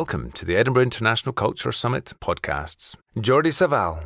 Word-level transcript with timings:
welcome 0.00 0.32
to 0.32 0.46
the 0.46 0.56
Edinburgh 0.56 0.84
International 0.84 1.30
Culture 1.30 1.70
Summit 1.70 2.14
podcasts. 2.22 2.96
Jordi 3.18 3.52
Savall, 3.52 4.02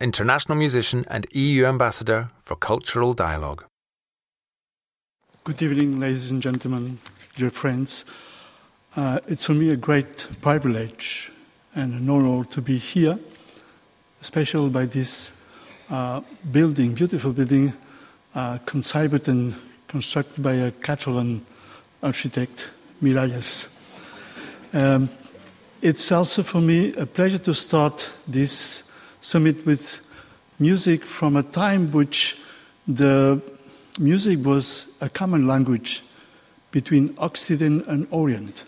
international 0.00 0.58
musician 0.58 1.04
and 1.06 1.24
EU 1.30 1.64
ambassador 1.66 2.30
for 2.42 2.56
cultural 2.56 3.14
dialogue. 3.14 3.64
Good 5.44 5.62
evening, 5.62 6.00
ladies 6.00 6.32
and 6.32 6.42
gentlemen, 6.42 6.98
dear 7.36 7.50
friends. 7.50 8.04
Uh, 8.96 9.20
it's 9.28 9.44
for 9.44 9.52
me 9.52 9.70
a 9.70 9.76
great 9.76 10.26
privilege 10.42 11.30
and 11.76 11.94
an 11.94 12.10
honor 12.10 12.44
to 12.46 12.60
be 12.60 12.76
here, 12.76 13.16
especially 14.20 14.70
by 14.70 14.84
this 14.84 15.32
uh, 15.90 16.22
building, 16.50 16.92
beautiful 16.92 17.32
building, 17.32 17.72
uh, 18.34 18.58
conceived 18.66 19.28
and 19.28 19.54
constructed 19.86 20.42
by 20.42 20.54
a 20.54 20.72
Catalan 20.72 21.46
architect, 22.02 22.70
Miralles. 23.00 23.68
Um, 24.72 25.08
it's 25.86 26.10
also 26.10 26.42
for 26.42 26.60
me 26.60 26.92
a 26.94 27.06
pleasure 27.06 27.38
to 27.38 27.54
start 27.54 28.10
this 28.26 28.82
summit 29.20 29.64
with 29.64 30.00
music 30.58 31.04
from 31.04 31.36
a 31.36 31.44
time 31.44 31.92
which 31.92 32.36
the 32.88 33.40
music 34.00 34.44
was 34.44 34.88
a 35.00 35.08
common 35.08 35.46
language 35.46 36.02
between 36.72 37.14
Occident 37.18 37.86
and 37.86 38.08
Orient. 38.10 38.64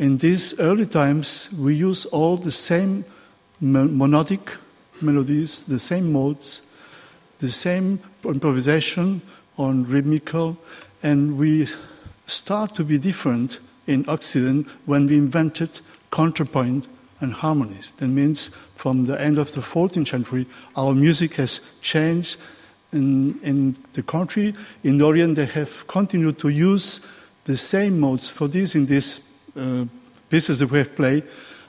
In 0.00 0.18
these 0.18 0.58
early 0.58 0.84
times, 0.84 1.48
we 1.56 1.76
use 1.76 2.06
all 2.06 2.38
the 2.38 2.50
same 2.50 3.04
monodic 3.62 4.58
melodies, 5.00 5.62
the 5.62 5.78
same 5.78 6.10
modes, 6.10 6.62
the 7.38 7.52
same 7.52 8.00
improvisation 8.24 9.22
on 9.58 9.84
rhythmical, 9.84 10.56
and 11.04 11.38
we 11.38 11.68
start 12.26 12.74
to 12.74 12.82
be 12.82 12.98
different 12.98 13.60
in 13.86 14.04
Occident 14.08 14.68
when 14.86 15.06
we 15.06 15.16
invented 15.16 15.80
counterpoint 16.10 16.86
and 17.20 17.32
harmonies. 17.32 17.92
That 17.96 18.08
means 18.08 18.50
from 18.76 19.06
the 19.06 19.20
end 19.20 19.38
of 19.38 19.52
the 19.52 19.60
14th 19.60 20.08
century, 20.08 20.46
our 20.76 20.94
music 20.94 21.34
has 21.34 21.60
changed 21.80 22.36
in, 22.92 23.38
in 23.42 23.76
the 23.92 24.02
country. 24.02 24.54
In 24.82 25.00
Orient, 25.02 25.34
they 25.34 25.46
have 25.46 25.86
continued 25.86 26.38
to 26.38 26.48
use 26.48 27.00
the 27.44 27.56
same 27.56 28.00
modes. 28.00 28.28
For 28.28 28.48
this, 28.48 28.74
in 28.74 28.86
these 28.86 29.20
uh, 29.56 29.84
pieces 30.30 30.60
that 30.60 30.70
we 30.70 30.78
have 30.78 30.94
played, 30.94 31.24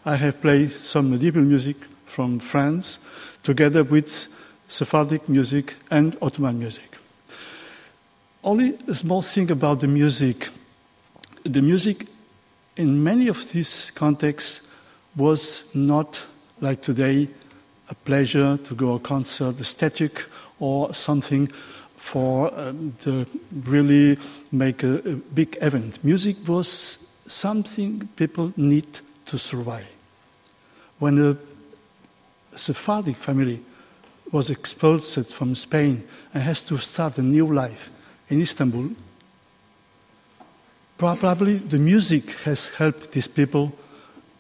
I 0.06 0.16
have 0.16 0.40
played 0.40 0.72
some 0.72 1.10
medieval 1.10 1.42
music 1.42 1.78
from 2.06 2.40
France, 2.40 3.00
together 3.44 3.84
with 3.84 4.28
Sephardic 4.68 5.28
music 5.28 5.76
and 5.92 6.18
Ottoman 6.22 6.60
music. 6.60 6.98
Only 8.44 8.78
a 8.88 8.94
small 8.94 9.22
thing 9.22 9.50
about 9.52 9.80
the 9.80 9.88
music. 9.88 10.50
The 11.46 11.62
music 11.62 12.08
in 12.76 13.04
many 13.04 13.28
of 13.28 13.52
these 13.52 13.92
contexts 13.92 14.62
was 15.16 15.64
not 15.76 16.24
like 16.60 16.82
today 16.82 17.28
a 17.88 17.94
pleasure 17.94 18.58
to 18.58 18.74
go 18.74 18.96
a 18.96 19.00
concert, 19.00 19.60
a 19.60 19.64
static 19.64 20.26
or 20.60 20.92
something 20.96 21.52
for 21.98 22.52
um, 22.60 22.96
to 23.02 23.28
really 23.64 24.18
make 24.52 24.82
a, 24.82 24.96
a 25.08 25.16
big 25.36 25.56
event. 25.62 26.04
Music 26.04 26.36
was 26.48 26.98
something 27.28 28.10
people 28.16 28.52
need 28.58 29.00
to 29.28 29.38
survive. 29.38 29.86
When 30.98 31.22
a 31.22 31.38
Sephardic 32.58 33.18
family 33.18 33.62
was 34.32 34.50
expelled 34.50 35.06
from 35.06 35.54
Spain 35.54 36.08
and 36.34 36.42
has 36.42 36.64
to 36.64 36.80
start 36.80 37.20
a 37.20 37.22
new 37.22 37.54
life 37.54 37.92
in 38.30 38.42
Istanbul, 38.42 38.90
probably 40.98 41.58
the 41.58 41.80
music 41.80 42.32
has 42.44 42.70
helped 42.70 43.12
these 43.12 43.28
people 43.28 43.74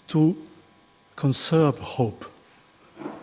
to 0.08 0.36
conserve 1.16 1.78
hope, 1.80 2.26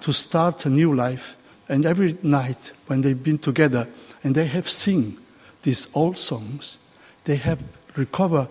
to 0.00 0.12
start 0.12 0.66
a 0.66 0.70
new 0.70 0.94
life. 0.94 1.36
And 1.68 1.86
every 1.86 2.18
night 2.22 2.72
when 2.86 3.00
they've 3.00 3.22
been 3.22 3.38
together 3.38 3.88
and 4.22 4.34
they 4.34 4.46
have 4.46 4.68
sing 4.68 5.18
these 5.62 5.86
old 5.94 6.18
songs, 6.18 6.78
they 7.24 7.36
have 7.36 7.62
recovered 7.96 8.48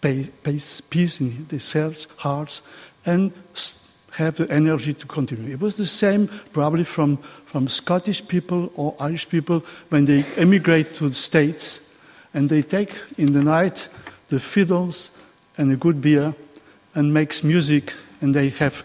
peace 0.00 1.20
in 1.20 1.46
their 1.48 1.92
hearts 2.16 2.62
and 3.04 3.32
have 4.12 4.36
the 4.36 4.50
energy 4.50 4.92
to 4.94 5.06
continue. 5.06 5.52
It 5.52 5.60
was 5.60 5.76
the 5.76 5.86
same 5.86 6.28
probably 6.52 6.84
from, 6.84 7.18
from 7.46 7.68
Scottish 7.68 8.26
people 8.26 8.72
or 8.74 8.94
Irish 9.00 9.28
people 9.28 9.64
when 9.88 10.04
they 10.04 10.24
emigrate 10.36 10.94
to 10.96 11.08
the 11.08 11.14
States 11.14 11.80
and 12.34 12.48
they 12.48 12.62
take 12.62 12.94
in 13.18 13.32
the 13.32 13.42
night 13.42 13.88
the 14.30 14.40
fiddles 14.40 15.10
and 15.58 15.70
a 15.70 15.76
good 15.76 16.00
beer 16.00 16.34
and 16.94 17.12
makes 17.12 17.44
music 17.44 17.94
and 18.20 18.34
they 18.34 18.48
have 18.48 18.82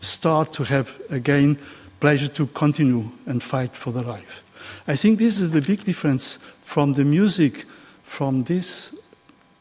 start 0.00 0.52
to 0.52 0.64
have 0.64 0.92
again 1.10 1.58
pleasure 2.00 2.28
to 2.28 2.46
continue 2.48 3.10
and 3.26 3.42
fight 3.42 3.74
for 3.74 3.90
their 3.90 4.04
life. 4.04 4.44
I 4.86 4.96
think 4.96 5.18
this 5.18 5.40
is 5.40 5.50
the 5.50 5.60
big 5.60 5.84
difference 5.84 6.38
from 6.62 6.92
the 6.92 7.04
music, 7.04 7.64
from 8.04 8.44
this 8.44 8.94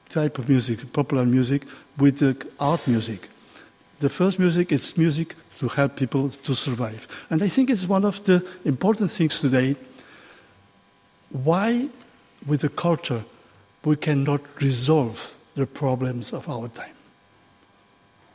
type 0.09 0.37
of 0.37 0.47
music, 0.47 0.91
popular 0.93 1.25
music, 1.25 1.63
with 1.97 2.19
the 2.19 2.35
art 2.59 2.87
music. 2.87 3.29
The 3.99 4.09
first 4.09 4.37
music 4.39 4.71
is 4.71 4.97
music 4.97 5.35
to 5.59 5.67
help 5.67 5.95
people 5.95 6.29
to 6.29 6.55
survive. 6.55 7.07
And 7.29 7.41
I 7.41 7.47
think 7.47 7.69
it's 7.69 7.87
one 7.87 8.05
of 8.05 8.23
the 8.23 8.45
important 8.63 9.09
things 9.09 9.39
today. 9.39 9.75
Why, 11.29 11.89
with 12.45 12.61
the 12.61 12.69
culture, 12.69 13.23
we 13.83 13.95
cannot 13.95 14.41
resolve 14.61 15.35
the 15.55 15.65
problems 15.65 16.33
of 16.33 16.47
our 16.49 16.67
time? 16.67 16.95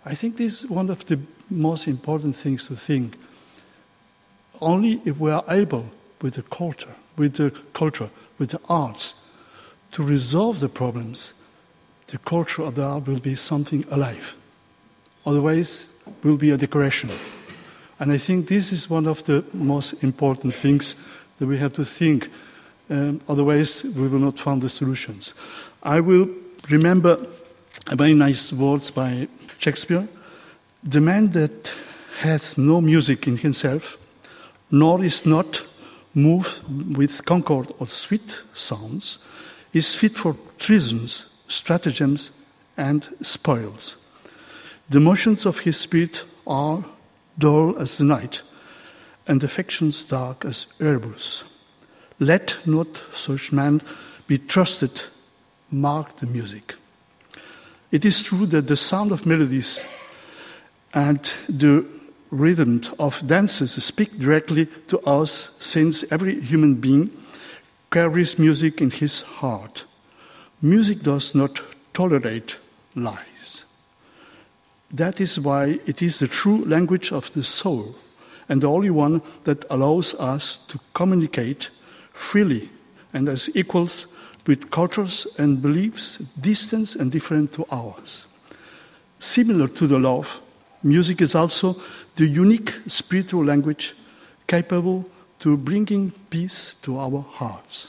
I 0.05 0.15
think 0.15 0.37
this 0.37 0.65
is 0.65 0.71
one 0.71 0.91
of 0.91 1.07
the 1.07 1.21
most 1.51 1.87
important 1.87 2.35
things 2.35 2.67
to 2.67 2.77
think. 2.77 3.17
Only 4.61 5.01
if 5.05 5.19
we 5.19 5.31
are 5.31 5.45
able, 5.49 5.87
with 6.21 6.35
the 6.35 6.43
culture, 6.43 6.95
with 7.17 7.35
the 7.35 7.51
culture, 7.75 8.11
with 8.39 8.51
the 8.51 8.61
arts, 8.69 9.15
to 9.93 10.03
resolve 10.03 10.61
the 10.61 10.69
problems, 10.69 11.35
the 12.07 12.19
culture 12.19 12.63
of 12.63 12.75
the 12.75 12.83
art 12.83 13.07
will 13.07 13.21
be 13.21 13.35
something 13.35 13.85
alive. 13.91 14.35
Otherwise, 15.25 15.87
will 16.23 16.37
be 16.37 16.51
a 16.51 16.57
decoration. 16.57 17.11
And 18.01 18.11
I 18.11 18.19
think 18.19 18.49
this 18.49 18.73
is 18.73 18.91
one 18.91 19.07
of 19.07 19.23
the 19.25 19.45
most 19.53 20.03
important 20.03 20.55
things 20.55 20.97
that 21.39 21.47
we 21.47 21.59
have 21.59 21.73
to 21.75 21.85
think. 21.85 22.31
Um, 22.91 23.21
otherwise, 23.29 23.85
we 23.85 24.09
will 24.09 24.19
not 24.19 24.39
find 24.39 24.61
the 24.61 24.69
solutions. 24.69 25.35
I 25.83 26.01
will 26.01 26.29
remember 26.69 27.27
a 27.87 27.97
very 27.97 28.15
nice 28.15 28.53
words 28.53 28.91
by 28.91 29.29
Shakespeare. 29.59 30.09
The 30.85 31.01
man 31.01 31.31
that 31.31 31.73
has 32.21 32.59
no 32.59 32.81
music 32.81 33.27
in 33.27 33.39
himself, 33.39 33.97
nor 34.71 35.05
is 35.05 35.25
not 35.25 35.65
moved 36.15 36.63
with 36.97 37.25
concord 37.25 37.73
or 37.79 37.87
sweet 37.87 38.43
sounds, 38.55 39.19
is 39.73 39.95
fit 39.95 40.17
for 40.17 40.37
treasons, 40.59 41.27
stratagems, 41.49 42.31
and 42.77 43.09
spoils. 43.23 43.97
The 44.91 45.01
motions 45.01 45.47
of 45.47 45.61
his 45.61 45.79
spirit 45.79 46.25
are 46.47 46.85
dull 47.39 47.79
as 47.79 47.99
the 47.99 48.05
night, 48.05 48.43
and 49.27 49.43
affections 49.43 50.05
dark 50.05 50.45
as 50.45 50.67
Erebus. 50.81 51.45
Let 52.19 52.59
not 52.67 53.01
such 53.13 53.53
man 53.53 53.83
be 54.27 54.39
trusted, 54.39 55.03
mark 55.71 56.17
the 56.19 56.27
music. 56.27 56.75
It 57.91 58.05
is 58.05 58.23
true 58.23 58.47
that 58.47 58.67
the 58.67 58.77
sound 58.77 59.13
of 59.13 59.27
melodies 59.27 59.85
and 60.95 61.33
the 61.49 61.85
rhythm 62.31 62.83
of 62.99 63.27
dances 63.27 63.73
speak 63.85 64.19
directly 64.19 64.67
to 64.89 64.99
us, 65.01 65.51
since 65.59 66.05
every 66.11 66.41
human 66.41 66.75
being 66.75 67.11
carries 67.91 68.39
music 68.39 68.81
in 68.81 68.91
his 68.91 69.21
heart. 69.21 69.85
Music 70.63 71.03
does 71.03 71.35
not 71.35 71.61
tolerate 71.93 72.57
lies. 72.95 73.65
That 74.91 75.21
is 75.21 75.39
why 75.39 75.81
it 75.87 76.03
is 76.03 76.19
the 76.19 76.29
true 76.29 76.65
language 76.65 77.13
of 77.13 77.33
the 77.33 77.45
soul 77.45 77.95
and 78.49 78.63
the 78.63 78.69
only 78.69 78.91
one 78.91 79.23
that 79.45 79.65
allows 79.71 80.15
us 80.15 80.59
to 80.69 80.79
communicate 80.95 81.71
freely 82.15 82.71
and 83.13 83.29
as 83.29 83.51
equals 83.55 84.07
with 84.47 84.71
cultures 84.71 85.27
and 85.39 85.63
beliefs 85.63 86.19
distant 86.41 86.97
and 86.97 87.13
different 87.13 87.53
to 87.53 87.65
ours. 87.71 88.25
Similar 89.19 89.69
to 89.69 89.87
the 89.87 89.99
love, 89.99 90.41
music 90.83 91.21
is 91.21 91.35
also 91.35 91.81
the 92.17 92.27
unique 92.27 92.73
spiritual 92.87 93.45
language 93.45 93.95
capable 94.47 95.09
to 95.39 95.57
bringing 95.57 96.11
peace 96.31 96.75
to 96.83 96.99
our 96.99 97.21
hearts. 97.21 97.89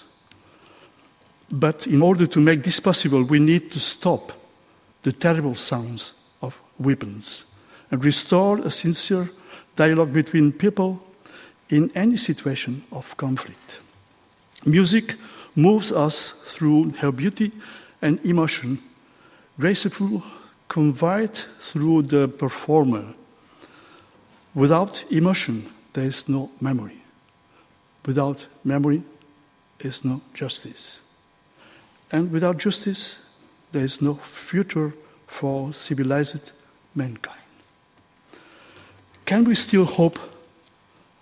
But 1.52 1.88
in 1.88 2.02
order 2.02 2.26
to 2.28 2.40
make 2.40 2.64
this 2.64 2.80
possible, 2.80 3.24
we 3.24 3.40
need 3.40 3.72
to 3.72 3.80
stop 3.80 4.32
the 5.04 5.12
terrible 5.12 5.56
sounds 5.56 6.14
of 6.42 6.60
weapons 6.80 7.46
and 7.92 8.04
restore 8.04 8.60
a 8.60 8.72
sincere 8.72 9.30
dialogue 9.76 10.14
between 10.14 10.52
people 10.52 11.04
in 11.70 11.92
any 11.96 12.18
situation 12.18 12.84
of 12.92 13.16
conflict. 13.18 13.80
Music 14.66 15.16
moves 15.56 15.92
us 15.92 16.34
through 16.46 16.92
her 16.92 17.12
beauty 17.12 17.52
and 18.02 18.20
emotion, 18.26 18.80
graceful, 19.60 20.24
conveyed 20.68 21.36
through 21.60 22.04
the 22.04 22.28
performer. 22.28 23.14
Without 24.56 25.04
emotion, 25.10 25.70
there 25.94 26.06
is 26.06 26.28
no 26.28 26.50
memory. 26.62 27.02
Without 28.06 28.46
memory, 28.64 29.04
is 29.80 30.06
no 30.06 30.22
justice. 30.34 31.00
And 32.12 32.32
without 32.32 32.58
justice, 32.58 33.18
there 33.72 33.84
is 33.84 34.02
no 34.02 34.16
future 34.16 34.94
for 35.28 35.74
civilized 35.74 36.52
mankind. 36.96 37.40
Can 39.26 39.44
we 39.44 39.56
still 39.56 39.86
hope, 39.86 40.20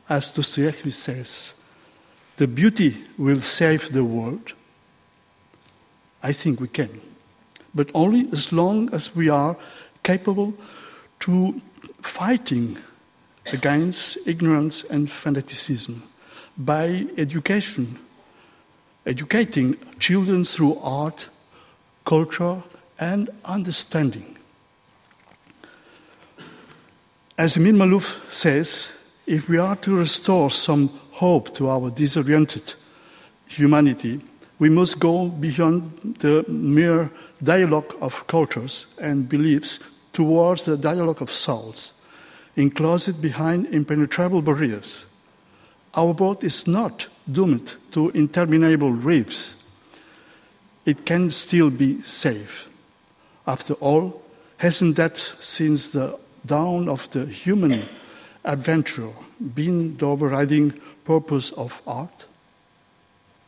as 0.10 0.30
Dostoevsky 0.30 0.92
says, 0.92 1.54
the 2.42 2.48
beauty 2.48 2.98
will 3.20 3.40
save 3.40 3.94
the 3.94 4.04
world? 4.04 4.54
I 6.24 6.34
think 6.34 6.60
we 6.60 6.68
can, 6.68 7.00
but 7.76 7.92
only 7.94 8.28
as 8.32 8.52
long 8.52 8.92
as 8.96 9.16
we 9.16 9.30
are 9.30 9.56
capable 10.02 10.52
to 11.20 11.62
fighting 12.02 12.80
against 13.46 14.18
ignorance 14.26 14.84
and 14.90 15.12
fanaticism 15.12 16.02
by 16.58 17.06
education, 17.16 18.00
educating 19.06 19.78
children 20.00 20.44
through 20.44 20.80
art, 20.80 21.30
culture, 22.06 22.64
and 22.98 23.30
understanding. 23.46 24.36
As 27.38 27.56
Amin 27.56 27.76
Maalouf 27.76 28.20
says, 28.34 28.88
if 29.28 29.48
we 29.48 29.60
are 29.60 29.76
to 29.76 29.96
restore 29.96 30.50
some 30.50 30.90
hope 31.22 31.54
to 31.54 31.70
our 31.70 31.92
disoriented 31.92 32.74
humanity, 33.46 34.20
we 34.58 34.70
must 34.70 35.00
go 35.00 35.28
beyond 35.28 36.16
the 36.18 36.44
mere 36.48 37.12
dialogue 37.44 37.96
of 38.02 38.26
cultures 38.26 38.88
and 38.98 39.30
beliefs 39.30 39.78
towards 40.14 40.66
the 40.66 40.76
dialogue 40.76 41.22
of 41.22 41.32
souls, 41.32 41.94
enclosed 42.56 43.22
behind 43.22 43.68
impenetrable 43.68 44.42
barriers. 44.42 45.06
Our 45.94 46.12
boat 46.16 46.44
is 46.44 46.66
not 46.66 47.08
doomed 47.32 47.76
to 47.92 48.10
interminable 48.16 48.92
reefs. 48.92 49.54
It 50.88 51.06
can 51.06 51.30
still 51.30 51.70
be 51.70 52.02
safe. 52.02 52.66
After 53.46 53.76
all, 53.76 54.24
hasn't 54.58 54.96
that 54.96 55.18
since 55.40 55.90
the 55.90 56.18
dawn 56.48 56.90
of 56.90 57.08
the 57.12 57.28
human 57.28 57.84
adventure 58.44 59.14
been 59.54 59.98
the 59.98 60.08
overriding 60.08 60.74
purpose 61.06 61.52
of 61.52 61.82
art? 61.86 62.26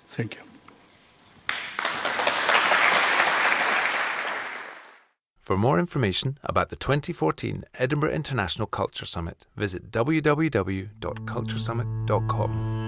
Thank 0.08 0.36
you. 0.36 0.42
For 5.40 5.58
more 5.58 5.78
information 5.78 6.38
about 6.44 6.70
the 6.70 6.78
2014 6.78 7.66
Edinburgh 7.78 8.14
International 8.14 8.66
Culture 8.66 9.06
Summit, 9.06 9.46
visit 9.58 9.92
www.culturesummit.com. 9.92 12.83